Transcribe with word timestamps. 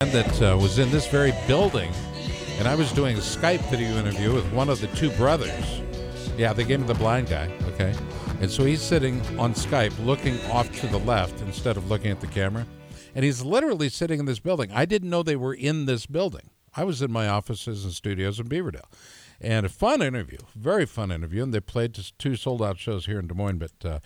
that 0.00 0.40
uh, 0.40 0.56
was 0.56 0.78
in 0.78 0.88
this 0.92 1.08
very 1.08 1.32
building, 1.48 1.92
and 2.60 2.68
I 2.68 2.76
was 2.76 2.92
doing 2.92 3.16
a 3.16 3.20
Skype 3.20 3.68
video 3.68 3.96
interview 3.96 4.32
with 4.32 4.48
one 4.52 4.68
of 4.68 4.80
the 4.80 4.86
two 4.94 5.10
brothers. 5.16 5.82
Yeah, 6.36 6.52
they 6.52 6.62
gave 6.62 6.78
me 6.78 6.86
the 6.86 6.94
blind 6.94 7.28
guy, 7.28 7.50
okay? 7.64 7.92
And 8.40 8.48
so 8.48 8.64
he's 8.64 8.80
sitting 8.80 9.20
on 9.40 9.54
Skype 9.54 9.92
looking 10.06 10.40
off 10.52 10.70
to 10.82 10.86
the 10.86 11.00
left 11.00 11.40
instead 11.40 11.76
of 11.76 11.90
looking 11.90 12.12
at 12.12 12.20
the 12.20 12.28
camera. 12.28 12.64
And 13.16 13.24
he's 13.24 13.42
literally 13.42 13.88
sitting 13.88 14.20
in 14.20 14.26
this 14.26 14.38
building. 14.38 14.70
I 14.72 14.84
didn't 14.84 15.10
know 15.10 15.24
they 15.24 15.34
were 15.34 15.52
in 15.52 15.86
this 15.86 16.06
building. 16.06 16.50
I 16.76 16.84
was 16.84 17.02
in 17.02 17.10
my 17.10 17.26
offices 17.26 17.84
and 17.84 17.92
studios 17.92 18.38
in 18.38 18.48
Beaverdale. 18.48 18.86
And 19.40 19.64
a 19.64 19.68
fun 19.68 20.02
interview, 20.02 20.38
very 20.56 20.84
fun 20.84 21.12
interview. 21.12 21.44
And 21.44 21.54
they 21.54 21.60
played 21.60 21.96
two 22.18 22.34
sold 22.34 22.60
out 22.60 22.78
shows 22.78 23.06
here 23.06 23.20
in 23.20 23.28
Des 23.28 23.34
Moines. 23.34 23.58
But 23.58 23.88
uh, 23.88 23.98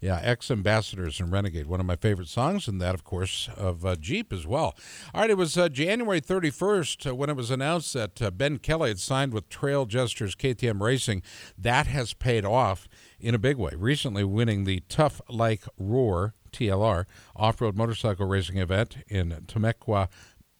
yeah, 0.00 0.18
X 0.22 0.50
Ambassadors 0.50 1.20
and 1.20 1.30
Renegade, 1.30 1.66
one 1.66 1.78
of 1.78 1.86
my 1.86 1.94
favorite 1.94 2.28
songs, 2.28 2.66
and 2.66 2.80
that, 2.80 2.94
of 2.94 3.04
course, 3.04 3.48
of 3.56 3.84
uh, 3.84 3.96
Jeep 3.96 4.32
as 4.32 4.46
well. 4.46 4.74
All 5.14 5.20
right, 5.20 5.30
it 5.30 5.36
was 5.36 5.56
uh, 5.56 5.68
January 5.68 6.20
31st 6.20 7.10
uh, 7.10 7.14
when 7.14 7.30
it 7.30 7.36
was 7.36 7.50
announced 7.50 7.92
that 7.94 8.20
uh, 8.20 8.30
Ben 8.30 8.58
Kelley 8.58 8.88
had 8.88 8.98
signed 8.98 9.32
with 9.32 9.48
Trailjesters 9.48 10.36
KTM 10.36 10.80
Racing. 10.80 11.22
That 11.56 11.86
has 11.86 12.14
paid 12.14 12.44
off 12.44 12.88
in 13.20 13.34
a 13.34 13.38
big 13.38 13.58
way, 13.58 13.72
recently 13.76 14.24
winning 14.24 14.64
the 14.64 14.82
Tough 14.88 15.20
Like 15.28 15.64
RORR 15.78 16.34
TLR 16.50 17.04
off 17.36 17.60
road 17.60 17.76
motorcycle 17.76 18.26
racing 18.26 18.58
event 18.58 18.96
in 19.08 19.30
Tamaqua, 19.46 20.08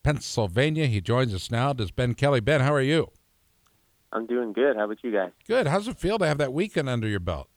Pennsylvania. 0.05 0.87
He 0.87 1.01
joins 1.01 1.35
us 1.35 1.51
now. 1.51 1.73
Does 1.73 1.91
Ben 1.91 2.15
Kelley? 2.15 2.41
Ben, 2.41 2.61
how 2.61 2.73
are 2.73 2.81
you? 2.81 3.11
I'm 4.13 4.27
doing 4.27 4.53
good. 4.53 4.77
How 4.77 4.85
about 4.85 5.03
you 5.03 5.13
guys? 5.13 5.31
Good. 5.47 5.67
How's 5.67 5.87
it 5.89 5.99
feel 5.99 6.19
to 6.19 6.27
have 6.27 6.39
that 6.39 6.53
weekend 6.53 6.89
under 6.89 7.07
your 7.07 7.21
belt? 7.21 7.49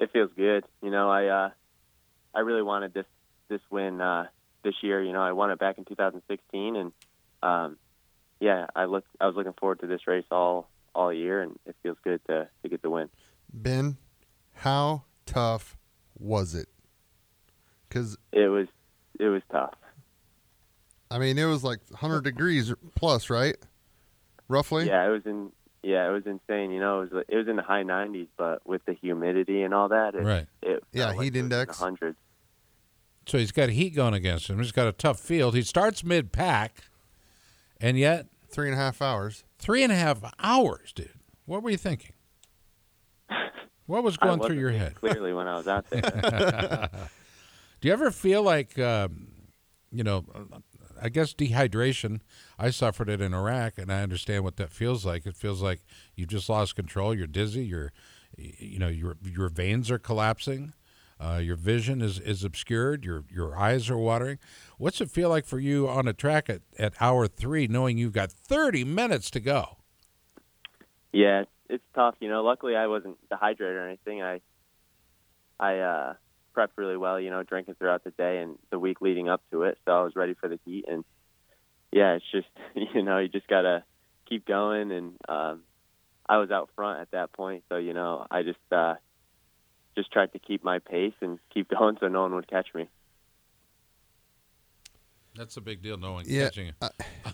it 0.00 0.10
feels 0.12 0.30
good. 0.34 0.64
You 0.82 0.90
know, 0.90 1.10
I 1.10 1.26
uh, 1.26 1.50
I 2.34 2.40
really 2.40 2.62
wanted 2.62 2.94
this 2.94 3.04
this 3.48 3.60
win 3.70 4.00
uh, 4.00 4.26
this 4.64 4.74
year. 4.82 5.02
You 5.02 5.12
know, 5.12 5.22
I 5.22 5.32
won 5.32 5.50
it 5.50 5.58
back 5.58 5.78
in 5.78 5.84
2016, 5.84 6.76
and 6.76 6.92
um, 7.42 7.76
yeah, 8.40 8.66
I 8.74 8.86
look 8.86 9.04
I 9.20 9.26
was 9.26 9.36
looking 9.36 9.52
forward 9.52 9.80
to 9.80 9.86
this 9.86 10.06
race 10.06 10.24
all 10.30 10.68
all 10.94 11.12
year, 11.12 11.42
and 11.42 11.58
it 11.66 11.76
feels 11.82 11.98
good 12.02 12.20
to 12.28 12.48
to 12.62 12.68
get 12.68 12.82
the 12.82 12.90
win. 12.90 13.10
Ben, 13.52 13.98
how 14.54 15.04
tough 15.26 15.76
was 16.18 16.54
it? 16.54 16.68
Because 17.88 18.16
it 18.32 18.48
was 18.48 18.68
it 19.18 19.28
was 19.28 19.42
tough. 19.52 19.74
I 21.10 21.18
mean, 21.18 21.38
it 21.38 21.44
was 21.44 21.64
like 21.64 21.80
100 21.90 22.22
degrees 22.22 22.72
plus, 22.94 23.30
right? 23.30 23.56
Roughly. 24.50 24.88
Yeah, 24.88 25.06
it 25.06 25.10
was 25.10 25.22
in 25.26 25.52
yeah, 25.82 26.08
it 26.08 26.12
was 26.12 26.26
insane. 26.26 26.72
You 26.72 26.80
know, 26.80 27.02
it 27.02 27.12
was 27.12 27.24
it 27.28 27.36
was 27.36 27.46
in 27.46 27.54
the 27.54 27.62
high 27.62 27.84
90s, 27.84 28.26
but 28.36 28.66
with 28.66 28.84
the 28.84 28.92
humidity 28.92 29.62
and 29.62 29.72
all 29.72 29.88
that, 29.88 30.16
it, 30.16 30.24
right? 30.24 30.46
It 30.60 30.82
yeah, 30.92 31.14
heat 31.14 31.36
index 31.36 31.78
hundreds. 31.78 32.18
So 33.26 33.38
he's 33.38 33.52
got 33.52 33.68
heat 33.68 33.90
going 33.90 34.12
against 34.12 34.50
him. 34.50 34.58
He's 34.58 34.72
got 34.72 34.88
a 34.88 34.92
tough 34.92 35.20
field. 35.20 35.54
He 35.54 35.62
starts 35.62 36.02
mid 36.02 36.32
pack, 36.32 36.82
and 37.80 37.96
yet 37.96 38.26
three 38.48 38.66
and 38.66 38.74
a 38.74 38.76
half 38.76 39.00
hours. 39.00 39.44
Three 39.58 39.84
and 39.84 39.92
a 39.92 39.96
half 39.96 40.18
hours, 40.40 40.92
dude. 40.92 41.10
What 41.46 41.62
were 41.62 41.70
you 41.70 41.78
thinking? 41.78 42.12
What 43.86 44.04
was 44.04 44.16
going 44.16 44.38
through 44.40 44.60
your 44.60 44.70
head? 44.70 44.94
Clearly, 44.94 45.32
when 45.32 45.48
I 45.48 45.56
was 45.56 45.66
out 45.66 45.90
there. 45.90 46.00
Do 47.80 47.88
you 47.88 47.92
ever 47.92 48.12
feel 48.12 48.40
like, 48.40 48.78
um, 48.78 49.26
you 49.90 50.04
know, 50.04 50.24
I 51.00 51.08
guess 51.08 51.34
dehydration. 51.34 52.20
I 52.58 52.70
suffered 52.70 53.08
it 53.08 53.20
in 53.20 53.34
Iraq, 53.34 53.78
and 53.78 53.92
I 53.92 54.02
understand 54.02 54.44
what 54.44 54.56
that 54.56 54.72
feels 54.72 55.04
like. 55.04 55.26
It 55.26 55.36
feels 55.36 55.62
like 55.62 55.80
you 56.14 56.26
just 56.26 56.48
lost 56.48 56.76
control. 56.76 57.14
You're 57.14 57.26
dizzy. 57.26 57.64
You're, 57.64 57.92
you 58.36 58.78
know, 58.78 58.88
your 58.88 59.16
your 59.22 59.48
veins 59.48 59.90
are 59.90 59.98
collapsing. 59.98 60.74
Uh, 61.20 61.36
your 61.36 61.56
vision 61.56 62.00
is, 62.00 62.18
is 62.18 62.44
obscured. 62.44 63.04
Your 63.04 63.24
your 63.30 63.56
eyes 63.56 63.90
are 63.90 63.98
watering. 63.98 64.38
What's 64.78 65.00
it 65.00 65.10
feel 65.10 65.28
like 65.28 65.44
for 65.44 65.58
you 65.58 65.88
on 65.88 66.08
a 66.08 66.12
track 66.12 66.48
at, 66.48 66.62
at 66.78 66.94
hour 67.00 67.26
three, 67.26 67.66
knowing 67.66 67.98
you've 67.98 68.14
got 68.14 68.32
30 68.32 68.84
minutes 68.84 69.30
to 69.32 69.40
go? 69.40 69.76
Yeah, 71.12 71.44
it's 71.68 71.84
tough. 71.94 72.14
You 72.20 72.28
know, 72.28 72.42
luckily 72.42 72.74
I 72.74 72.86
wasn't 72.86 73.18
dehydrated 73.28 73.76
or 73.76 73.86
anything. 73.86 74.22
I 74.22 74.40
I 75.58 75.78
uh, 75.78 76.14
prepped 76.56 76.76
really 76.76 76.96
well, 76.96 77.20
you 77.20 77.30
know, 77.30 77.42
drinking 77.42 77.74
throughout 77.74 78.04
the 78.04 78.10
day 78.10 78.38
and 78.38 78.58
the 78.70 78.78
week 78.78 79.00
leading 79.00 79.28
up 79.28 79.42
to 79.50 79.62
it. 79.64 79.78
So 79.84 79.92
I 79.92 80.02
was 80.02 80.14
ready 80.16 80.34
for 80.34 80.48
the 80.48 80.58
heat. 80.64 80.84
And 80.88 81.04
yeah, 81.92 82.14
it's 82.14 82.24
just, 82.30 82.48
you 82.94 83.02
know, 83.02 83.18
you 83.18 83.28
just 83.28 83.48
got 83.48 83.62
to 83.62 83.84
keep 84.28 84.46
going. 84.46 84.92
And 84.92 85.12
um, 85.28 85.62
I 86.28 86.38
was 86.38 86.50
out 86.50 86.70
front 86.74 87.00
at 87.00 87.10
that 87.12 87.32
point. 87.32 87.64
So, 87.68 87.76
you 87.76 87.94
know, 87.94 88.26
I 88.30 88.42
just, 88.42 88.58
uh, 88.70 88.94
just 89.96 90.12
tried 90.12 90.32
to 90.32 90.38
keep 90.38 90.64
my 90.64 90.78
pace 90.78 91.14
and 91.20 91.38
keep 91.52 91.68
going 91.78 91.96
so 92.00 92.08
no 92.08 92.22
one 92.22 92.34
would 92.34 92.48
catch 92.48 92.68
me. 92.74 92.88
That's 95.36 95.56
a 95.56 95.60
big 95.60 95.80
deal, 95.80 95.96
no 95.96 96.14
one 96.14 96.24
yeah, 96.26 96.44
catching 96.44 96.66
you. 96.66 96.72
Uh, 96.82 96.88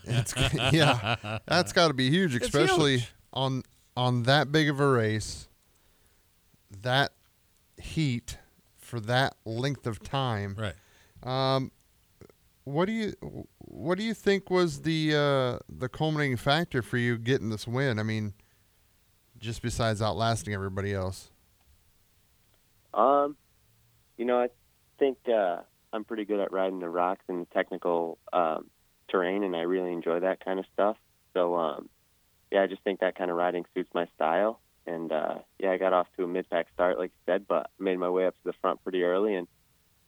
yeah, 0.72 1.38
that's 1.46 1.72
got 1.72 1.88
to 1.88 1.94
be 1.94 2.10
huge, 2.10 2.34
especially 2.34 2.98
huge. 2.98 3.14
on 3.32 3.62
on 3.96 4.24
that 4.24 4.52
big 4.52 4.68
of 4.68 4.80
a 4.80 4.86
race. 4.86 5.48
That 6.82 7.12
heat 7.80 8.36
for 8.86 9.00
that 9.00 9.36
length 9.44 9.86
of 9.86 10.02
time. 10.02 10.56
Right. 10.56 10.74
Um, 11.22 11.72
what 12.64 12.86
do 12.86 12.92
you 12.92 13.12
what 13.58 13.98
do 13.98 14.04
you 14.04 14.14
think 14.14 14.50
was 14.50 14.82
the 14.82 15.14
uh, 15.14 15.58
the 15.68 15.88
culminating 15.88 16.36
factor 16.36 16.82
for 16.82 16.96
you 16.96 17.18
getting 17.18 17.50
this 17.50 17.66
win? 17.66 17.98
I 17.98 18.02
mean, 18.02 18.32
just 19.38 19.62
besides 19.62 20.00
outlasting 20.00 20.54
everybody 20.54 20.94
else. 20.94 21.30
Um, 22.94 23.36
you 24.16 24.24
know, 24.24 24.40
I 24.40 24.48
think 24.98 25.18
uh, 25.28 25.58
I'm 25.92 26.04
pretty 26.04 26.24
good 26.24 26.40
at 26.40 26.52
riding 26.52 26.78
the 26.78 26.88
rocks 26.88 27.24
and 27.28 27.42
the 27.42 27.54
technical 27.54 28.18
um, 28.32 28.70
terrain, 29.08 29.44
and 29.44 29.54
I 29.54 29.60
really 29.60 29.92
enjoy 29.92 30.20
that 30.20 30.42
kind 30.44 30.58
of 30.58 30.64
stuff. 30.72 30.96
So, 31.34 31.54
um, 31.56 31.88
yeah, 32.50 32.62
I 32.62 32.66
just 32.66 32.82
think 32.82 33.00
that 33.00 33.16
kind 33.16 33.30
of 33.30 33.36
riding 33.36 33.66
suits 33.74 33.90
my 33.94 34.06
style 34.14 34.60
and 34.86 35.12
uh, 35.12 35.38
yeah, 35.58 35.70
I 35.72 35.78
got 35.78 35.92
off 35.92 36.06
to 36.16 36.24
a 36.24 36.28
mid-pack 36.28 36.66
start, 36.74 36.98
like 36.98 37.10
you 37.10 37.32
said, 37.32 37.46
but 37.48 37.70
made 37.78 37.98
my 37.98 38.08
way 38.08 38.26
up 38.26 38.34
to 38.34 38.44
the 38.44 38.54
front 38.60 38.82
pretty 38.82 39.02
early 39.02 39.34
and 39.34 39.48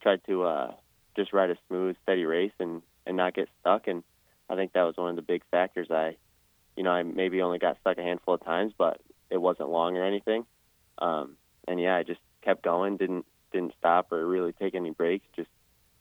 tried 0.01 0.21
to 0.27 0.45
uh, 0.45 0.73
just 1.17 1.33
ride 1.33 1.51
a 1.51 1.57
smooth, 1.69 1.97
steady 2.03 2.25
race 2.25 2.53
and 2.61 2.83
and 3.07 3.17
not 3.17 3.35
get 3.35 3.49
stuck. 3.61 3.87
And 3.89 4.03
I 4.49 4.55
think 4.55 4.73
that 4.73 4.83
was 4.83 4.97
one 4.97 5.11
of 5.11 5.17
the 5.17 5.23
big 5.23 5.43
factors. 5.51 5.89
I, 5.91 6.17
you 6.77 6.83
know, 6.83 6.91
I 6.91 7.03
maybe 7.03 7.43
only 7.43 7.59
got 7.59 7.79
stuck 7.81 7.99
a 7.99 8.03
handful 8.03 8.35
of 8.35 8.45
times, 8.45 8.73
but 8.77 9.01
it 9.31 9.39
wasn't 9.39 9.71
long 9.71 9.97
or 9.97 10.05
anything. 10.05 10.45
Um, 10.99 11.37
and 11.67 11.81
yeah, 11.81 11.97
I 11.97 12.03
just 12.03 12.21
kept 12.43 12.63
going, 12.63 12.97
didn't 12.97 13.27
didn't 13.53 13.73
stop 13.79 14.13
or 14.13 14.27
really 14.27 14.53
take 14.53 14.75
any 14.75 14.91
breaks, 14.91 15.27
just 15.35 15.49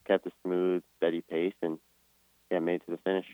kept 0.05 0.27
a 0.27 0.31
smooth, 0.43 0.83
steady 0.97 1.21
pace, 1.21 1.53
and 1.61 1.79
yeah, 2.51 2.59
made 2.59 2.81
to 2.85 2.91
the 2.91 2.97
finish. 2.97 3.25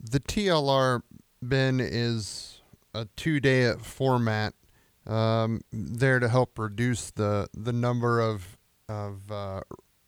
The 0.00 0.20
TLR 0.20 1.02
Ben 1.42 1.80
is 1.80 2.57
a 2.94 3.06
two 3.16 3.40
day 3.40 3.72
format 3.80 4.54
um, 5.06 5.62
there 5.72 6.20
to 6.20 6.28
help 6.28 6.58
reduce 6.58 7.10
the 7.10 7.48
the 7.54 7.72
number 7.72 8.20
of 8.20 8.58
of 8.88 9.30
uh, 9.30 9.60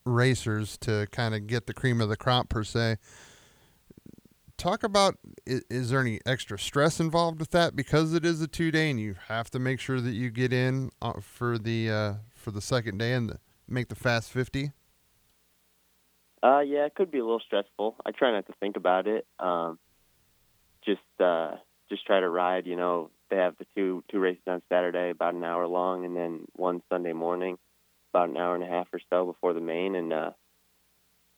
racers 0.05 0.79
to 0.79 1.07
kind 1.11 1.35
of 1.35 1.47
get 1.47 1.67
the 1.67 1.75
cream 1.75 2.01
of 2.01 2.09
the 2.09 2.17
crop 2.17 2.49
per 2.49 2.65
se. 2.65 2.97
Talk 4.57 4.83
about 4.83 5.17
is, 5.47 5.63
is, 5.71 5.91
there 5.91 6.01
any 6.01 6.21
extra 6.27 6.59
stress 6.59 7.01
involved 7.01 7.41
with 7.41 7.51
that 7.53 7.75
because 7.75 8.13
it 8.13 8.27
is 8.27 8.43
a 8.43 8.47
two 8.47 8.71
day 8.71 8.91
and 8.91 9.01
you 9.01 9.17
have 9.29 9.51
to 9.51 9.59
make 9.59 9.81
sure 9.81 10.01
that 10.03 10.13
you 10.13 10.31
get 10.31 10.53
in 10.53 10.91
uh, 11.01 11.15
for 11.21 11.57
the 11.57 11.91
uh, 11.91 12.15
for 12.35 12.51
the 12.51 12.61
second 12.61 12.99
day 12.99 13.15
and 13.15 13.31
the, 13.31 13.39
make 13.67 13.89
the 13.89 13.95
fast 13.95 14.31
fifty. 14.31 14.73
Uh, 16.43 16.61
yeah, 16.61 16.87
it 16.87 16.95
could 16.95 17.11
be 17.11 17.19
a 17.19 17.25
little 17.25 17.41
stressful. 17.41 17.97
I 18.05 18.13
try 18.13 18.33
not 18.33 18.47
to 18.47 18.53
think 18.61 18.77
about 18.77 19.07
it. 19.07 19.27
Um, 19.39 19.79
just 20.85 21.01
uh, 21.19 21.57
just 21.91 22.06
try 22.06 22.21
to 22.21 22.28
ride. 22.28 22.67
You 22.67 22.77
know, 22.77 23.11
they 23.28 23.37
have 23.37 23.56
the 23.59 23.67
two 23.75 24.03
two 24.11 24.21
races 24.21 24.43
on 24.47 24.62
Saturday, 24.69 25.11
about 25.11 25.34
an 25.34 25.45
hour 25.45 25.67
long, 25.67 26.05
and 26.05 26.17
then 26.17 26.47
one 26.55 26.83
Sunday 26.89 27.12
morning, 27.12 27.59
about 28.12 28.31
an 28.31 28.37
hour 28.37 28.55
and 28.55 28.65
a 28.65 28.69
half 28.69 28.89
or 28.93 29.01
so 29.11 29.27
before 29.27 29.53
the 29.53 29.61
main. 29.61 29.95
And 29.95 30.12
uh, 30.12 30.31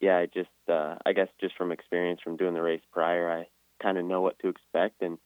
yeah, 0.01 0.19
I 0.19 0.27
just 0.27 0.51
uh, 0.69 0.97
I 1.05 1.13
guess 1.13 1.29
just 1.41 1.57
from 1.57 1.73
experience 1.73 2.21
from 2.23 2.37
doing 2.37 2.55
the 2.55 2.63
race 2.63 2.83
prior, 2.93 3.31
I 3.31 3.49
kind 3.83 3.99
of 3.99 4.05
know 4.05 4.21
what 4.21 4.39
to 4.41 4.49
expect, 4.49 5.03
and 5.03 5.19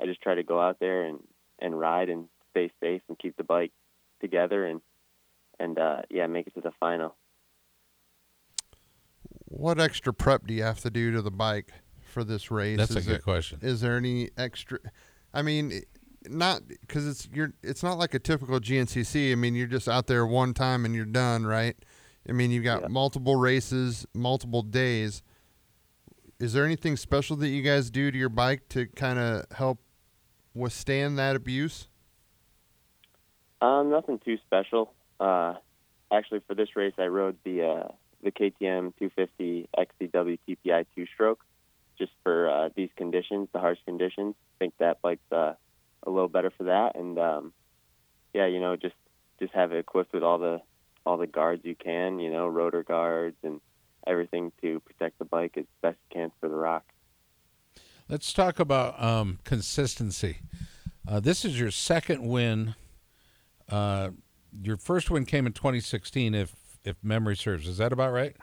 I 0.00 0.06
just 0.06 0.22
try 0.22 0.34
to 0.34 0.42
go 0.42 0.60
out 0.60 0.78
there 0.80 1.04
and 1.04 1.20
and 1.58 1.78
ride 1.78 2.08
and 2.08 2.28
stay 2.50 2.70
safe 2.80 3.02
and 3.08 3.18
keep 3.18 3.36
the 3.36 3.44
bike 3.44 3.72
together 4.20 4.66
and 4.66 4.80
and 5.58 5.78
uh, 5.78 6.02
yeah, 6.10 6.26
make 6.26 6.46
it 6.46 6.54
to 6.54 6.60
the 6.60 6.72
final. 6.78 7.16
What 9.46 9.78
extra 9.78 10.12
prep 10.12 10.46
do 10.46 10.54
you 10.54 10.64
have 10.64 10.80
to 10.80 10.90
do 10.90 11.12
to 11.12 11.22
the 11.22 11.30
bike? 11.30 11.70
For 12.14 12.24
this 12.24 12.50
race? 12.50 12.78
That's 12.78 12.92
is 12.92 13.06
a 13.06 13.10
good 13.10 13.22
question. 13.22 13.58
Is 13.60 13.82
there 13.82 13.98
any 13.98 14.30
extra? 14.38 14.78
I 15.34 15.42
mean, 15.42 15.82
not 16.26 16.62
because 16.68 17.06
it's 17.06 17.28
you're. 17.34 17.52
It's 17.62 17.82
not 17.82 17.98
like 17.98 18.14
a 18.14 18.18
typical 18.18 18.58
GNCC. 18.60 19.32
I 19.32 19.34
mean, 19.34 19.54
you're 19.54 19.66
just 19.66 19.88
out 19.88 20.06
there 20.06 20.24
one 20.24 20.54
time 20.54 20.86
and 20.86 20.94
you're 20.94 21.04
done, 21.04 21.44
right? 21.44 21.76
I 22.26 22.32
mean, 22.32 22.50
you've 22.50 22.64
got 22.64 22.82
yeah. 22.82 22.88
multiple 22.88 23.36
races, 23.36 24.06
multiple 24.14 24.62
days. 24.62 25.22
Is 26.40 26.52
there 26.54 26.64
anything 26.64 26.96
special 26.96 27.36
that 27.36 27.48
you 27.48 27.62
guys 27.62 27.90
do 27.90 28.10
to 28.10 28.16
your 28.16 28.30
bike 28.30 28.68
to 28.70 28.86
kind 28.86 29.18
of 29.18 29.44
help 29.52 29.80
withstand 30.54 31.18
that 31.18 31.36
abuse? 31.36 31.88
Um, 33.60 33.90
nothing 33.90 34.20
too 34.24 34.38
special. 34.46 34.92
Uh, 35.20 35.54
actually, 36.12 36.40
for 36.46 36.54
this 36.54 36.76
race, 36.76 36.94
I 36.98 37.06
rode 37.06 37.36
the 37.44 37.62
uh, 37.62 37.88
the 38.22 38.30
KTM 38.30 38.94
250 38.98 39.68
XCW 39.76 40.38
TPI 40.48 40.86
two 40.94 41.06
stroke 41.12 41.44
just 41.98 42.12
for 42.22 42.50
uh, 42.50 42.68
these 42.74 42.90
conditions, 42.96 43.48
the 43.52 43.60
harsh 43.60 43.78
conditions. 43.84 44.34
I 44.38 44.64
think 44.64 44.74
that 44.78 45.00
bike's 45.02 45.32
uh, 45.32 45.54
a 46.02 46.10
little 46.10 46.28
better 46.28 46.52
for 46.56 46.64
that, 46.64 46.96
and 46.96 47.18
um, 47.18 47.52
yeah, 48.32 48.46
you 48.46 48.60
know, 48.60 48.76
just 48.76 48.94
just 49.40 49.52
have 49.54 49.72
it 49.72 49.78
equipped 49.78 50.12
with 50.12 50.22
all 50.22 50.38
the 50.38 50.60
all 51.06 51.16
the 51.16 51.26
guards 51.26 51.64
you 51.64 51.74
can, 51.74 52.18
you 52.18 52.30
know, 52.30 52.48
rotor 52.48 52.82
guards 52.82 53.36
and 53.42 53.60
everything 54.06 54.52
to 54.62 54.80
protect 54.80 55.18
the 55.18 55.24
bike 55.24 55.54
as 55.56 55.64
best 55.82 55.98
you 56.10 56.20
can 56.20 56.32
for 56.40 56.48
the 56.48 56.54
rock. 56.54 56.84
Let's 58.08 58.32
talk 58.32 58.58
about 58.58 59.02
um, 59.02 59.38
consistency. 59.44 60.38
Uh, 61.06 61.20
this 61.20 61.44
is 61.44 61.58
your 61.58 61.70
second 61.70 62.26
win. 62.26 62.74
Uh, 63.68 64.10
your 64.62 64.76
first 64.76 65.10
win 65.10 65.24
came 65.24 65.46
in 65.46 65.52
2016, 65.52 66.34
if 66.34 66.54
if 66.84 66.96
memory 67.02 67.36
serves. 67.36 67.66
Is 67.66 67.78
that 67.78 67.92
about 67.92 68.12
right? 68.12 68.36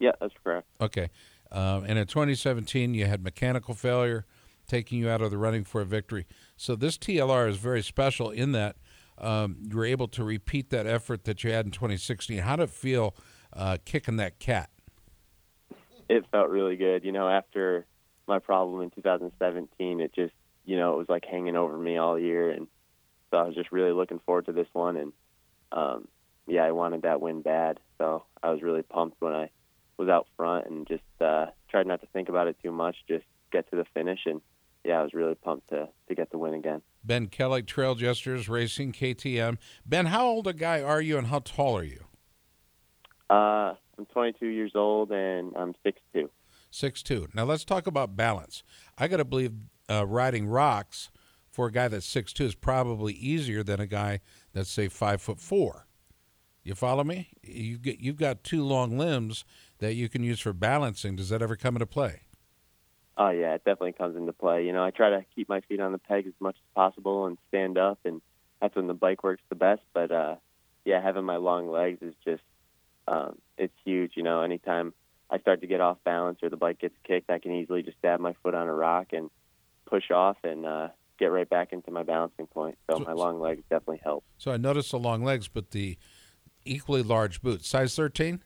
Yeah, 0.00 0.12
that's 0.20 0.34
correct. 0.42 0.66
Okay. 0.80 1.10
Um, 1.52 1.84
and 1.86 1.98
in 1.98 2.06
2017, 2.06 2.94
you 2.94 3.04
had 3.04 3.22
mechanical 3.22 3.74
failure, 3.74 4.24
taking 4.66 4.98
you 4.98 5.10
out 5.10 5.20
of 5.20 5.30
the 5.30 5.38
running 5.38 5.64
for 5.64 5.82
a 5.82 5.84
victory. 5.84 6.26
So 6.56 6.74
this 6.74 6.96
TLR 6.96 7.48
is 7.48 7.58
very 7.58 7.82
special 7.82 8.30
in 8.30 8.52
that 8.52 8.76
um, 9.18 9.56
you 9.68 9.76
were 9.76 9.84
able 9.84 10.08
to 10.08 10.24
repeat 10.24 10.70
that 10.70 10.86
effort 10.86 11.24
that 11.24 11.44
you 11.44 11.52
had 11.52 11.66
in 11.66 11.70
2016. 11.70 12.38
How 12.38 12.56
did 12.56 12.64
it 12.64 12.70
feel 12.70 13.14
uh, 13.52 13.76
kicking 13.84 14.16
that 14.16 14.38
cat? 14.38 14.70
It 16.08 16.24
felt 16.32 16.48
really 16.48 16.76
good. 16.76 17.04
You 17.04 17.12
know, 17.12 17.28
after 17.28 17.86
my 18.26 18.38
problem 18.38 18.82
in 18.82 18.90
2017, 18.90 20.00
it 20.00 20.14
just, 20.14 20.32
you 20.64 20.78
know, 20.78 20.94
it 20.94 20.98
was 20.98 21.08
like 21.08 21.24
hanging 21.30 21.56
over 21.56 21.76
me 21.76 21.98
all 21.98 22.18
year. 22.18 22.50
And 22.50 22.66
so 23.30 23.36
I 23.36 23.42
was 23.42 23.54
just 23.54 23.72
really 23.72 23.92
looking 23.92 24.20
forward 24.24 24.46
to 24.46 24.52
this 24.52 24.68
one. 24.72 24.96
And 24.96 25.12
um, 25.70 26.08
yeah, 26.46 26.64
I 26.64 26.72
wanted 26.72 27.02
that 27.02 27.20
win 27.20 27.42
bad. 27.42 27.78
So 27.98 28.24
I 28.42 28.50
was 28.50 28.62
really 28.62 28.82
pumped 28.82 29.20
when 29.20 29.32
I 29.32 29.50
was 29.98 30.08
out 30.08 30.26
front 30.36 30.66
and 30.66 30.86
just 30.86 31.02
uh, 31.20 31.46
tried 31.70 31.86
not 31.86 32.00
to 32.00 32.06
think 32.08 32.28
about 32.28 32.48
it 32.48 32.56
too 32.62 32.72
much, 32.72 32.96
just 33.08 33.24
get 33.50 33.70
to 33.70 33.76
the 33.76 33.84
finish. 33.94 34.20
And 34.26 34.40
yeah, 34.84 35.00
I 35.00 35.02
was 35.02 35.14
really 35.14 35.34
pumped 35.34 35.68
to, 35.70 35.88
to 36.08 36.14
get 36.14 36.30
the 36.30 36.38
win 36.38 36.54
again. 36.54 36.82
Ben 37.04 37.26
Kelley, 37.26 37.62
Trail 37.62 37.94
Jesters 37.94 38.48
Racing, 38.48 38.92
KTM. 38.92 39.58
Ben, 39.86 40.06
how 40.06 40.26
old 40.26 40.46
a 40.46 40.52
guy 40.52 40.82
are 40.82 41.00
you 41.00 41.18
and 41.18 41.28
how 41.28 41.40
tall 41.40 41.76
are 41.76 41.84
you? 41.84 42.04
Uh, 43.30 43.74
I'm 43.98 44.06
22 44.12 44.46
years 44.46 44.72
old 44.74 45.10
and 45.10 45.52
I'm 45.56 45.74
6'2". 45.86 46.28
Six 46.74 47.02
two. 47.02 47.28
Now 47.34 47.44
let's 47.44 47.66
talk 47.66 47.86
about 47.86 48.16
balance. 48.16 48.62
I 48.96 49.06
got 49.06 49.18
to 49.18 49.26
believe 49.26 49.52
uh, 49.90 50.06
riding 50.06 50.46
rocks 50.46 51.10
for 51.50 51.66
a 51.66 51.70
guy 51.70 51.86
that's 51.88 52.06
six 52.06 52.32
two 52.32 52.46
is 52.46 52.54
probably 52.54 53.12
easier 53.12 53.62
than 53.62 53.78
a 53.78 53.86
guy 53.86 54.20
that's 54.54 54.70
say 54.70 54.88
five 54.88 55.20
foot 55.20 55.38
four. 55.38 55.86
You 56.64 56.74
follow 56.74 57.04
me? 57.04 57.28
You 57.42 57.76
get 57.76 58.00
you've 58.00 58.16
got 58.16 58.42
two 58.42 58.64
long 58.64 58.96
limbs 58.96 59.44
that 59.82 59.94
you 59.94 60.08
can 60.08 60.22
use 60.22 60.40
for 60.40 60.52
balancing. 60.52 61.16
Does 61.16 61.28
that 61.28 61.42
ever 61.42 61.56
come 61.56 61.74
into 61.76 61.86
play? 61.86 62.22
Oh 63.18 63.28
yeah, 63.28 63.54
it 63.54 63.64
definitely 63.64 63.92
comes 63.92 64.16
into 64.16 64.32
play. 64.32 64.64
You 64.64 64.72
know, 64.72 64.82
I 64.82 64.90
try 64.90 65.10
to 65.10 65.24
keep 65.34 65.48
my 65.48 65.60
feet 65.60 65.80
on 65.80 65.92
the 65.92 65.98
peg 65.98 66.26
as 66.26 66.32
much 66.40 66.56
as 66.56 66.74
possible 66.74 67.26
and 67.26 67.36
stand 67.48 67.76
up, 67.76 67.98
and 68.04 68.22
that's 68.60 68.74
when 68.74 68.86
the 68.86 68.94
bike 68.94 69.22
works 69.22 69.42
the 69.50 69.54
best. 69.54 69.82
But 69.92 70.10
uh, 70.10 70.36
yeah, 70.84 71.02
having 71.02 71.24
my 71.24 71.36
long 71.36 71.70
legs 71.70 71.98
is 72.00 72.14
just 72.24 72.42
um, 73.06 73.36
it's 73.58 73.74
huge. 73.84 74.12
You 74.16 74.22
know, 74.22 74.40
anytime 74.40 74.94
I 75.28 75.38
start 75.40 75.60
to 75.60 75.66
get 75.66 75.80
off 75.80 75.98
balance 76.04 76.38
or 76.42 76.48
the 76.48 76.56
bike 76.56 76.78
gets 76.78 76.94
kicked, 77.04 77.28
I 77.30 77.38
can 77.38 77.52
easily 77.52 77.82
just 77.82 77.98
stab 77.98 78.18
my 78.20 78.34
foot 78.42 78.54
on 78.54 78.68
a 78.68 78.74
rock 78.74 79.08
and 79.12 79.30
push 79.86 80.10
off 80.10 80.38
and 80.44 80.64
uh, 80.64 80.88
get 81.18 81.26
right 81.26 81.48
back 81.48 81.72
into 81.72 81.90
my 81.90 82.02
balancing 82.04 82.46
point. 82.46 82.78
So, 82.90 82.98
So- 82.98 83.04
my 83.04 83.12
long 83.12 83.40
legs 83.40 83.62
definitely 83.68 84.00
help. 84.02 84.24
So 84.38 84.52
I 84.52 84.56
noticed 84.56 84.90
the 84.92 84.98
long 84.98 85.22
legs, 85.22 85.48
but 85.48 85.72
the 85.72 85.98
equally 86.64 87.02
large 87.02 87.42
boots. 87.42 87.68
Size 87.68 87.94
thirteen. 87.94 88.42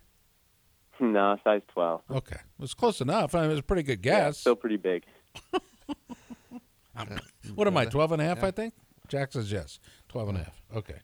no, 1.00 1.36
size 1.44 1.62
12. 1.72 2.02
Okay, 2.10 2.36
it 2.36 2.60
was 2.60 2.74
close 2.74 3.00
enough. 3.00 3.34
I 3.34 3.40
mean, 3.42 3.46
it 3.46 3.52
was 3.54 3.58
a 3.60 3.64
pretty 3.64 3.82
good 3.82 4.04
Yeah, 4.04 4.26
guess. 4.26 4.38
still 4.38 4.56
pretty 4.56 4.76
big. 4.76 5.04
what 7.54 7.66
am 7.66 7.76
I? 7.76 7.84
12 7.84 8.12
and 8.12 8.22
a 8.22 8.24
half, 8.24 8.42
I 8.42 8.50
think. 8.50 8.74
Jack 9.08 9.32
says 9.32 9.52
yes. 9.52 9.78
12 10.08 10.28
and 10.30 10.38
a 10.38 10.42
half. 10.44 10.62
Okay. 10.74 11.00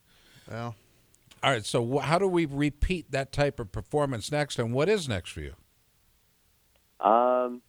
Well, 0.51 0.75
All 1.43 1.51
right. 1.51 1.65
So 1.65 1.87
wh- 1.99 2.03
how 2.03 2.19
do 2.19 2.27
we 2.27 2.47
repeat 2.47 3.11
that 3.13 3.31
type 3.33 3.61
of 3.61 3.71
performance 3.73 4.33
next, 4.33 4.59
and 4.59 4.73
what 4.73 4.89
is 4.89 5.09
next 5.09 5.31
for 5.31 5.41
you? 5.41 5.55
Um, 7.01 7.63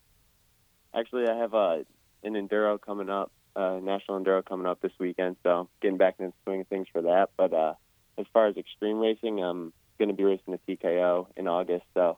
actually, 0.96 1.28
I 1.28 1.36
have 1.38 1.54
uh, 1.54 1.78
an 2.24 2.34
enduro 2.34 2.80
coming 2.80 3.10
up, 3.10 3.31
uh, 3.56 3.80
national 3.81 4.19
enduro 4.24 4.44
coming 4.46 4.68
up 4.68 4.81
this 4.81 4.92
weekend. 5.00 5.36
So 5.44 5.69
getting 5.81 5.98
back 5.98 6.16
into 6.19 6.31
the 6.31 6.36
swing 6.50 6.62
of 6.62 6.68
things 6.68 6.88
for 6.92 7.02
that. 7.04 7.30
But 7.38 7.54
uh, 7.54 7.74
as 8.18 8.26
far 8.31 8.48
as 8.48 8.58
extreme 8.58 9.00
racing, 9.00 9.44
I'm 9.44 9.74
going 9.98 10.10
to 10.10 10.16
be 10.16 10.24
racing 10.24 10.57
the 10.68 10.75
TKO 10.78 11.28
in 11.38 11.48
August. 11.48 11.86
So 11.94 12.18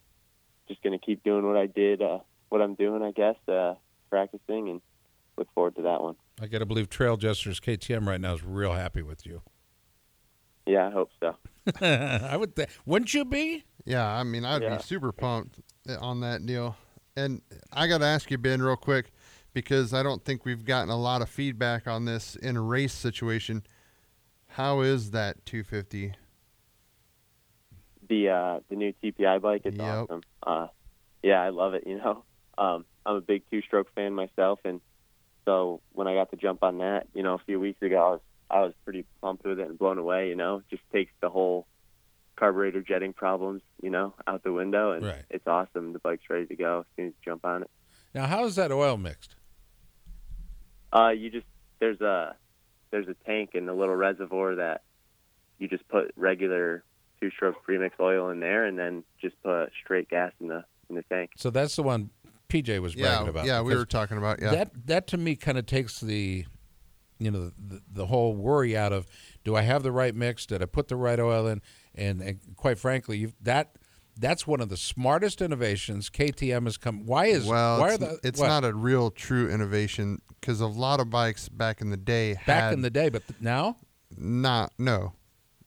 just 0.68 0.81
going 0.83 0.98
to 0.98 1.04
keep 1.06 1.24
doing 1.24 1.45
what 1.45 1.57
I 1.57 1.66
did, 1.68 2.01
uh, 2.01 2.19
what 2.50 2.62
I'm 2.62 2.75
doing, 2.75 3.01
I 3.04 3.12
guess, 3.12 3.36
uh, 3.48 3.75
practicing, 4.10 4.69
and 4.69 4.81
look 5.38 5.48
forward 5.54 5.75
to 5.77 5.81
that 5.83 6.01
one. 6.01 6.16
I 6.42 6.48
got 6.48 6.60
to 6.60 6.66
believe 6.66 6.89
Trailjesters 6.89 7.60
KTM 7.62 8.07
right 8.07 8.19
now 8.19 8.33
is 8.33 8.44
real 8.44 8.74
happy 8.74 9.01
with 9.01 9.25
you. 9.25 9.42
Yeah, 10.66 10.88
I 10.88 10.92
hope 10.92 11.12
so. 11.19 11.36
I 11.81 12.36
would. 12.38 12.56
Th- 12.56 12.69
wouldn't 12.86 13.13
you 13.13 13.24
be? 13.25 13.63
yeah, 13.86 14.07
I 14.07 14.24
mean, 14.24 14.44
I'd 14.45 14.63
Yeah. 14.63 14.77
be 14.77 14.83
super 14.83 15.12
pumped 15.12 15.60
uh, 15.88 15.98
on 16.00 16.22
that 16.22 16.45
deal. 16.45 16.75
And 17.16 17.42
I 17.72 17.88
got 17.88 18.00
to 18.00 18.06
ask 18.06 18.30
you, 18.31 18.38
Ben, 18.38 18.62
real 18.62 18.75
quick, 18.75 19.12
because 19.54 19.94
I 19.94 20.01
don't 20.04 20.25
think 20.25 20.44
we've 20.44 20.66
gotten 20.66 20.89
a 20.89 20.98
lot 21.00 21.22
of 21.22 21.30
feedback 21.30 21.88
on 21.88 22.06
this 22.06 22.36
in 22.36 22.57
a 22.57 22.62
race 22.62 22.94
situation. 22.94 23.63
How 24.48 24.81
is 24.81 25.12
that 25.12 25.45
250? 25.45 26.13
The 28.07 28.30
uh, 28.30 28.60
the 28.69 28.75
new 28.75 28.94
TPI 29.04 29.42
bike. 29.42 29.62
It's 29.66 29.78
Yep. 29.78 29.86
awesome. 29.86 30.22
Uh, 30.46 30.68
yeah, 31.24 31.42
I 31.42 31.50
love 31.50 31.74
it. 31.74 31.84
You 31.86 31.98
know, 31.98 32.24
um, 32.57 32.86
I'm 33.06 33.16
a 33.16 33.22
big 33.22 33.44
two 33.52 33.62
stroke 33.62 33.88
fan 33.96 34.13
myself, 34.13 34.60
and 34.66 34.81
so 35.46 35.81
when 35.92 36.07
I 36.07 36.13
got 36.16 36.31
to 36.31 36.38
jump 36.38 36.63
on 36.63 36.80
that, 36.80 37.07
you 37.13 37.24
know, 37.24 37.36
a 37.36 37.40
few 37.46 37.60
weeks 37.60 37.81
ago, 37.81 37.98
I 37.98 38.10
was 38.12 38.22
I 38.50 38.62
was 38.62 38.74
pretty 38.84 39.06
pumped 39.22 39.46
with 39.46 39.60
it 39.60 39.68
and 39.68 39.78
blown 39.78 39.98
away. 39.98 40.30
You 40.30 40.36
know, 40.36 40.62
just 40.69 40.84
takes 40.94 41.12
the 41.22 41.30
whole 41.30 41.68
carburetor 42.38 42.81
jetting 42.81 43.13
problems, 43.13 43.62
you 43.81 43.90
know, 43.90 44.13
out 44.28 44.44
the 44.44 44.51
window, 44.51 44.92
and 44.92 45.06
Right. 45.06 45.25
it's 45.30 45.48
awesome. 45.48 45.94
The 45.94 46.00
bike's 46.00 46.24
ready 46.30 46.46
to 46.48 46.56
go 46.56 46.80
as 46.81 46.86
soon 46.96 47.08
as 47.08 47.13
you 47.13 47.31
jump 47.31 47.46
on 47.46 47.63
it. 47.63 47.69
Now, 48.13 48.28
how 48.28 48.46
is 48.46 48.56
that 48.56 48.72
oil 48.72 48.98
mixed? 48.98 49.36
Uh, 50.94 51.10
you 51.10 51.30
just 51.30 51.46
there's 51.80 52.00
a 52.01 52.36
there's 52.92 53.08
a 53.08 53.16
tank 53.25 53.51
and 53.54 53.69
a 53.69 53.74
little 53.74 53.96
reservoir 53.96 54.56
that 54.56 54.81
you 55.60 55.68
just 55.68 55.88
put 55.90 56.12
regular 56.16 56.84
two 57.19 57.31
stroke 57.31 57.62
premix 57.63 57.95
oil 58.00 58.29
in 58.29 58.39
there, 58.39 58.65
and 58.65 58.77
then 58.77 59.03
just 59.21 59.41
put 59.44 59.71
straight 59.83 60.09
gas 60.09 60.31
in 60.39 60.47
the 60.47 60.63
in 60.89 60.95
the 60.95 61.03
tank. 61.03 61.31
So 61.38 61.50
that's 61.50 61.75
the 61.75 61.83
one 61.83 62.09
PJ 62.50 62.79
was 62.79 62.95
bragging 62.95 63.25
Yeah, 63.25 63.29
about. 63.29 63.45
yeah, 63.45 63.62
we 63.62 63.75
were 63.75 63.85
talking 63.85 64.17
about 64.17 64.41
yeah. 64.41 64.51
That 64.51 64.88
that 64.88 65.07
to 65.07 65.17
me 65.17 65.36
kind 65.36 65.57
of 65.57 65.65
takes 65.65 66.00
the, 66.00 66.45
you 67.17 67.31
know, 67.31 67.51
the, 67.57 67.81
the 67.91 68.05
whole 68.05 68.36
worry 68.36 68.77
out 68.77 68.93
of 68.93 69.07
do 69.43 69.55
I 69.55 69.62
have 69.62 69.84
the 69.84 69.91
right 69.91 70.15
mix? 70.15 70.45
Did 70.45 70.62
I 70.62 70.65
put 70.65 70.88
the 70.88 70.95
right 70.95 71.19
oil 71.19 71.48
in? 71.48 71.62
And, 71.93 72.22
and 72.22 72.39
quite 72.55 72.77
frankly, 72.77 73.17
you've, 73.17 73.36
that 73.41 73.77
that's 74.17 74.48
one 74.48 74.62
of 74.62 74.69
the 74.69 74.77
smartest 74.77 75.41
innovations 75.41 76.10
KTM 76.10 76.65
has 76.65 76.77
come. 76.77 77.05
Why 77.05 77.25
is 77.25 77.45
well, 77.45 77.79
why 77.79 77.93
it's, 77.93 77.95
are 77.95 77.98
the 77.98 78.19
it's 78.24 78.41
not 78.41 78.63
a 78.63 78.74
real 78.74 79.12
true 79.12 79.50
innovation 79.50 80.22
because 80.39 80.62
a 80.62 80.67
lot 80.67 81.00
of 81.00 81.10
bikes 81.10 81.50
back 81.50 81.81
in 81.81 81.89
the 81.89 81.98
day 81.98 82.36
back 82.45 82.74
in 82.74 82.81
the 82.81 82.89
day, 82.89 83.10
but 83.10 83.27
th- 83.27 83.39
now 83.41 83.77
not 84.17 84.74
no, 84.77 85.13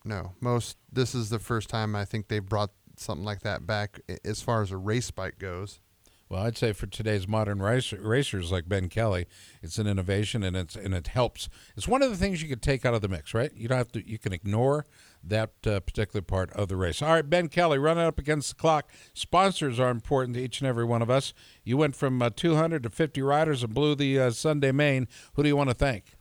no. 0.05 0.33
Most 0.40 0.76
this 0.93 1.14
is 1.14 1.31
the 1.31 1.38
first 1.38 1.69
time 1.69 1.95
I 1.95 2.05
think 2.05 2.28
they 2.28 2.38
brought 2.38 2.71
something 2.97 3.25
like 3.25 3.40
that 3.40 3.67
back 3.67 4.00
as 4.25 4.43
far 4.43 4.62
as 4.62 4.71
a 4.71 4.76
race 4.76 5.11
bike 5.11 5.38
goes. 5.38 5.81
Well, 6.28 6.43
I'd 6.43 6.59
say 6.59 6.75
for 6.75 6.87
today's 6.87 7.26
modern 7.26 7.62
racer, 7.62 7.99
racers 8.02 8.52
like 8.52 8.69
Ben 8.69 8.90
Kelley, 8.90 9.26
it's 9.62 9.78
an 9.78 9.87
innovation 9.87 10.43
and 10.43 10.57
it's 10.57 10.76
and 10.76 10.93
it 10.93 11.09
helps. 11.09 11.49
It's 11.75 11.88
one 11.88 12.02
of 12.02 12.11
the 12.11 12.17
things 12.17 12.43
you 12.43 12.49
could 12.49 12.61
take 12.61 12.85
out 12.85 12.93
of 12.93 13.00
the 13.00 13.09
mix, 13.09 13.33
right? 13.33 13.50
You 13.55 13.67
don't 13.67 13.78
have 13.78 13.93
to. 13.93 14.07
You 14.07 14.19
can 14.19 14.35
ignore 14.35 14.85
that 15.25 15.52
uh, 15.67 15.81
particular 15.81 16.21
part 16.21 16.52
of 16.52 16.69
the 16.69 16.76
race. 16.76 17.00
All 17.00 17.14
right, 17.14 17.28
Ben 17.28 17.49
Kelley, 17.49 17.78
running 17.78 18.05
up 18.05 18.19
against 18.19 18.50
the 18.50 18.57
clock. 18.57 18.90
Sponsors 19.14 19.81
are 19.81 19.90
important 19.90 20.35
to 20.35 20.43
each 20.43 20.61
and 20.61 20.69
every 20.69 20.85
one 20.85 21.00
of 21.00 21.09
us. 21.09 21.33
You 21.64 21.78
went 21.78 21.97
from 21.97 22.21
uh, 22.21 22.31
200 22.35 22.83
to 22.83 22.90
50 22.90 23.23
riders 23.23 23.62
and 23.62 23.73
blew 23.73 23.95
the 23.95 24.21
uh, 24.21 24.31
Sunday 24.31 24.71
main. 24.71 25.09
Who 25.33 25.43
do 25.43 25.49
you 25.49 25.57
want 25.57 25.71
to 25.71 25.75
thank? 25.75 26.19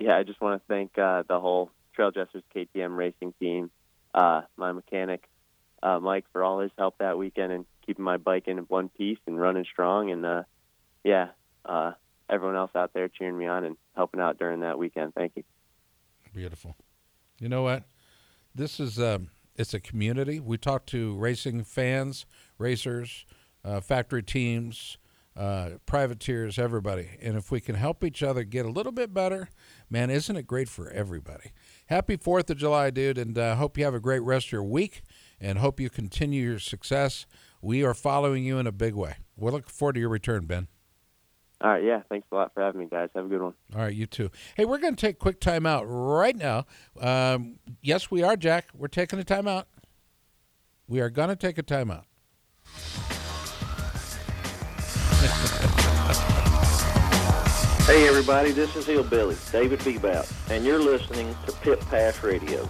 Yeah, 0.00 0.16
I 0.16 0.22
just 0.22 0.40
want 0.40 0.62
to 0.62 0.66
thank 0.66 0.96
uh, 0.96 1.24
the 1.28 1.40
whole 1.40 1.70
Trailjesters 1.98 2.42
KTM 2.54 2.96
racing 2.96 3.34
team, 3.40 3.70
uh, 4.14 4.42
my 4.56 4.72
mechanic 4.72 5.24
uh, 5.82 5.98
Mike 6.00 6.24
for 6.32 6.42
all 6.42 6.60
his 6.60 6.70
help 6.78 6.98
that 6.98 7.18
weekend 7.18 7.52
and 7.52 7.64
keeping 7.86 8.04
my 8.04 8.16
bike 8.16 8.44
in 8.46 8.58
one 8.58 8.88
piece 8.88 9.18
and 9.26 9.40
running 9.40 9.64
strong, 9.70 10.10
and 10.10 10.24
uh, 10.24 10.42
yeah, 11.04 11.28
uh, 11.64 11.92
everyone 12.28 12.56
else 12.56 12.70
out 12.74 12.92
there 12.94 13.08
cheering 13.08 13.38
me 13.38 13.46
on 13.46 13.64
and 13.64 13.76
helping 13.96 14.20
out 14.20 14.38
during 14.38 14.60
that 14.60 14.78
weekend. 14.78 15.14
Thank 15.14 15.32
you. 15.36 15.44
Beautiful. 16.34 16.76
You 17.38 17.48
know 17.48 17.62
what? 17.62 17.84
This 18.54 18.80
is 18.80 18.98
um, 18.98 19.28
it's 19.56 19.74
a 19.74 19.80
community. 19.80 20.40
We 20.40 20.58
talk 20.58 20.86
to 20.86 21.16
racing 21.16 21.64
fans, 21.64 22.26
racers, 22.58 23.24
uh, 23.64 23.80
factory 23.80 24.22
teams, 24.22 24.98
uh, 25.36 25.70
privateers, 25.86 26.58
everybody. 26.58 27.08
And 27.22 27.36
if 27.36 27.50
we 27.50 27.60
can 27.60 27.76
help 27.76 28.02
each 28.02 28.22
other 28.22 28.42
get 28.42 28.66
a 28.66 28.70
little 28.70 28.92
bit 28.92 29.14
better, 29.14 29.48
man, 29.88 30.10
isn't 30.10 30.36
it 30.36 30.46
great 30.46 30.68
for 30.68 30.90
everybody? 30.90 31.52
Happy 31.88 32.16
Fourth 32.16 32.50
of 32.50 32.58
July, 32.58 32.90
dude, 32.90 33.16
and 33.16 33.36
uh, 33.38 33.56
hope 33.56 33.78
you 33.78 33.84
have 33.84 33.94
a 33.94 34.00
great 34.00 34.20
rest 34.22 34.48
of 34.48 34.52
your 34.52 34.64
week. 34.64 35.02
and 35.40 35.58
hope 35.58 35.80
you 35.80 35.88
continue 35.88 36.42
your 36.42 36.58
success. 36.58 37.24
We 37.62 37.84
are 37.84 37.94
following 37.94 38.44
you 38.44 38.58
in 38.58 38.66
a 38.66 38.72
big 38.72 38.94
way. 38.94 39.16
We're 39.36 39.52
looking 39.52 39.70
forward 39.70 39.94
to 39.94 40.00
your 40.00 40.08
return, 40.08 40.46
Ben. 40.46 40.68
All 41.60 41.70
right, 41.70 41.82
yeah. 41.82 42.02
Thanks 42.08 42.26
a 42.30 42.34
lot 42.34 42.52
for 42.54 42.62
having 42.62 42.80
me, 42.80 42.88
guys. 42.90 43.08
Have 43.14 43.24
a 43.24 43.28
good 43.28 43.40
one. 43.42 43.54
All 43.74 43.82
right, 43.82 43.94
you 43.94 44.06
too. 44.06 44.30
Hey, 44.56 44.64
we're 44.64 44.78
going 44.78 44.94
to 44.94 45.00
take 45.00 45.16
a 45.16 45.18
quick 45.18 45.40
time 45.40 45.64
out 45.64 45.84
right 45.84 46.36
now. 46.36 46.66
Um, 47.00 47.58
yes, 47.82 48.10
we 48.10 48.22
are, 48.22 48.36
Jack. 48.36 48.68
We're 48.74 48.88
taking 48.88 49.18
a 49.18 49.24
time 49.24 49.48
out. 49.48 49.66
We 50.86 51.00
are 51.00 51.10
going 51.10 51.30
to 51.30 51.36
take 51.36 51.58
a 51.58 51.62
time 51.62 51.90
out. 51.90 52.04
Hey 57.88 58.06
everybody, 58.06 58.50
this 58.50 58.76
is 58.76 58.84
Hillbilly, 58.84 59.34
David 59.50 59.80
Bebout, 59.80 60.30
and 60.50 60.62
you're 60.62 60.78
listening 60.78 61.34
to 61.46 61.52
Pit 61.52 61.80
Pass 61.88 62.22
Radio. 62.22 62.68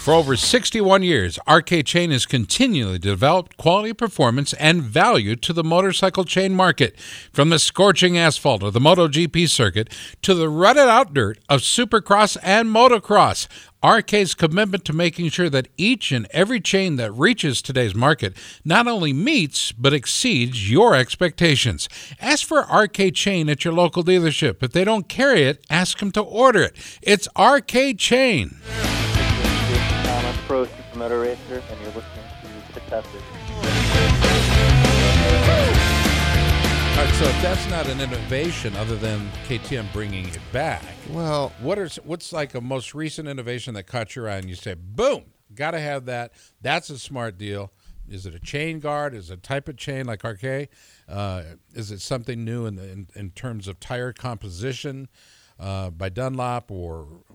For 0.00 0.14
over 0.14 0.34
61 0.34 1.02
years, 1.02 1.38
RK 1.46 1.84
Chain 1.84 2.10
has 2.10 2.24
continually 2.24 2.98
developed 2.98 3.58
quality 3.58 3.92
performance 3.92 4.54
and 4.54 4.82
value 4.82 5.36
to 5.36 5.52
the 5.52 5.62
motorcycle 5.62 6.24
chain 6.24 6.54
market. 6.54 6.98
From 7.34 7.50
the 7.50 7.58
scorching 7.58 8.16
asphalt 8.16 8.62
of 8.62 8.72
the 8.72 8.80
MotoGP 8.80 9.46
circuit 9.50 9.92
to 10.22 10.32
the 10.32 10.48
rutted 10.48 10.88
out 10.88 11.12
dirt 11.12 11.38
of 11.50 11.60
supercross 11.60 12.38
and 12.42 12.70
motocross, 12.70 13.46
RK's 13.82 14.34
commitment 14.34 14.86
to 14.86 14.94
making 14.94 15.28
sure 15.28 15.50
that 15.50 15.68
each 15.76 16.12
and 16.12 16.26
every 16.30 16.60
chain 16.60 16.96
that 16.96 17.12
reaches 17.12 17.60
today's 17.60 17.94
market 17.94 18.34
not 18.64 18.88
only 18.88 19.12
meets 19.12 19.70
but 19.70 19.92
exceeds 19.92 20.70
your 20.70 20.94
expectations. 20.94 21.90
Ask 22.22 22.46
for 22.46 22.60
RK 22.62 23.12
Chain 23.12 23.50
at 23.50 23.66
your 23.66 23.74
local 23.74 24.02
dealership. 24.02 24.62
If 24.62 24.72
they 24.72 24.84
don't 24.84 25.10
carry 25.10 25.42
it, 25.42 25.62
ask 25.68 25.98
them 25.98 26.10
to 26.12 26.22
order 26.22 26.62
it. 26.62 26.76
It's 27.02 27.28
RK 27.38 27.98
Chain. 27.98 28.56
I'm 31.00 31.06
a 31.06 31.08
pro 31.08 31.18
supermoto 31.18 31.22
racer, 31.22 31.62
and 31.70 31.80
you're 31.80 31.92
listening 31.92 32.24
to 32.66 32.72
Pit 32.72 32.82
Pass 32.88 33.04
Radio. 33.06 34.40
All 36.98 37.06
right, 37.06 37.14
so 37.14 37.24
if 37.24 37.42
that's 37.42 37.70
not 37.70 37.88
an 37.88 38.00
innovation 38.00 38.76
other 38.76 38.96
than 38.96 39.30
KTM 39.48 39.90
bringing 39.92 40.28
it 40.28 40.38
back, 40.52 40.84
Well, 41.08 41.52
what 41.60 41.78
is 41.78 41.96
what's 42.04 42.32
like 42.32 42.54
a 42.54 42.60
most 42.60 42.94
recent 42.94 43.28
innovation 43.28 43.72
that 43.74 43.84
caught 43.84 44.14
your 44.14 44.28
eye 44.28 44.36
and 44.36 44.48
you 44.48 44.54
say, 44.54 44.74
boom, 44.74 45.24
got 45.54 45.70
to 45.70 45.80
have 45.80 46.04
that. 46.06 46.32
That's 46.60 46.90
a 46.90 46.98
smart 46.98 47.38
deal. 47.38 47.72
Is 48.06 48.26
it 48.26 48.34
a 48.34 48.40
chain 48.40 48.80
guard? 48.80 49.14
Is 49.14 49.30
it 49.30 49.34
a 49.34 49.36
type 49.40 49.68
of 49.68 49.76
chain 49.76 50.04
like 50.04 50.24
RK? 50.24 50.68
Uh, 51.08 51.42
is 51.72 51.90
it 51.90 52.00
something 52.02 52.44
new 52.44 52.66
in, 52.66 52.74
the, 52.74 52.90
in 52.90 53.06
in 53.14 53.30
terms 53.30 53.68
of 53.68 53.80
tire 53.80 54.12
composition 54.12 55.08
uh, 55.58 55.90
by 55.90 56.08
Dunlop 56.10 56.70
or 56.70 57.06
p- 57.28 57.34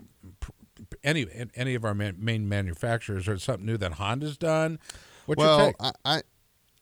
any 1.06 1.24
any 1.54 1.74
of 1.74 1.84
our 1.86 1.94
main 1.94 2.48
manufacturers, 2.48 3.26
or 3.28 3.38
something 3.38 3.64
new 3.64 3.78
that 3.78 3.92
Honda's 3.92 4.36
done? 4.36 4.78
What's 5.24 5.38
well, 5.38 5.58
take? 5.66 5.76
I, 5.80 5.92
I 6.04 6.22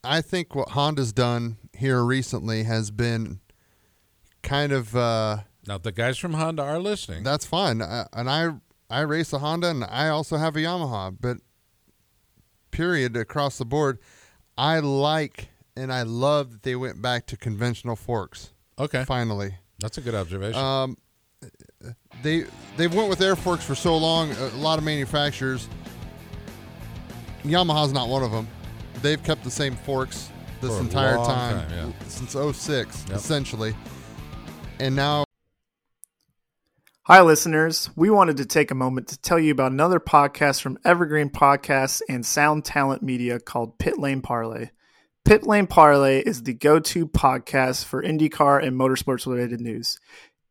I 0.03 0.21
think 0.21 0.55
what 0.55 0.71
Honda's 0.71 1.13
done 1.13 1.59
here 1.77 2.03
recently 2.03 2.65
has 2.65 2.91
been 2.91 3.39
kind 4.43 4.73
of 4.73 4.97
uh, 4.97 5.39
now 5.67 5.79
the 5.79 5.93
guys 5.93 6.19
from 6.19 6.35
Honda 6.35 6.63
are 6.63 6.79
listening. 6.81 7.23
that's 7.23 7.47
fine. 7.47 7.81
I, 7.81 8.07
and 8.13 8.29
I 8.29 8.49
I 8.91 9.01
race 9.01 9.33
a 9.33 9.39
Honda 9.39 9.71
and 9.71 9.85
I 9.85 10.09
also 10.09 10.37
have 10.37 10.57
a 10.57 10.61
Yamaha, 10.61 11.17
but 11.21 11.39
period 12.71 13.17
across 13.17 13.59
the 13.59 13.65
board, 13.65 13.99
I 14.59 14.81
like 14.81 15.49
and 15.77 15.93
I 15.93 16.03
love 16.03 16.53
that 16.53 16.63
they 16.63 16.77
went 16.77 17.01
back 17.03 17.27
to 17.27 17.37
conventional 17.37 17.97
forks. 17.97 18.51
okay, 18.79 19.05
Finally, 19.05 19.57
that's 19.81 19.99
a 19.99 20.01
good 20.01 20.15
observation. 20.15 20.61
um, 20.61 20.97
they 22.23 22.45
they 22.77 22.87
went 22.87 23.09
with 23.09 23.21
air 23.21 23.37
forks 23.37 23.65
for 23.65 23.75
so 23.75 23.97
long. 23.97 24.31
A 24.33 24.49
lot 24.57 24.79
of 24.79 24.85
manufacturers. 24.85 25.69
Yamaha's 27.45 27.93
not 27.93 28.09
one 28.09 28.23
of 28.23 28.31
them. 28.31 28.49
They've 29.03 29.23
kept 29.23 29.45
the 29.45 29.51
same 29.51 29.77
forks 29.77 30.31
this 30.61 30.75
For 30.75 30.81
entire 30.81 31.17
long 31.17 31.27
time, 31.27 31.69
time, 31.69 31.95
since 32.09 32.35
06, 32.35 33.05
Yep. 33.09 33.17
essentially. 33.17 33.77
And 34.81 34.97
now 34.97 35.25
Hi, 37.07 37.21
listeners. 37.21 37.91
We 37.97 38.09
wanted 38.09 38.39
to 38.39 38.47
take 38.47 38.71
a 38.71 38.75
moment 38.75 39.09
to 39.09 39.19
tell 39.21 39.39
you 39.39 39.53
about 39.53 39.73
another 39.73 40.01
podcast 40.01 40.63
from 40.63 40.79
Evergreen 40.87 41.29
Podcasts 41.29 42.01
and 42.09 42.25
Sound 42.25 42.65
Talent 42.65 43.03
Media 43.03 43.39
called 43.39 43.79
Pit 43.79 43.99
Lane 43.99 44.23
Parlay. 44.23 44.71
Pit 45.27 45.47
Lane 45.47 45.67
Parlay 45.67 46.21
is 46.21 46.45
the 46.45 46.55
go 46.55 46.81
to 46.81 47.07
podcast 47.07 47.85
for 47.85 48.03
IndyCar 48.03 48.65
and 48.67 48.79
motorsports 48.79 49.27
related 49.27 49.61
news. 49.61 49.99